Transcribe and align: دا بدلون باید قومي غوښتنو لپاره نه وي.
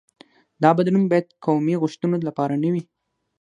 دا 0.63 0.69
بدلون 0.77 1.03
باید 1.11 1.27
قومي 1.45 1.75
غوښتنو 1.81 2.15
لپاره 2.27 2.53
نه 2.63 2.69
وي. 2.73 2.83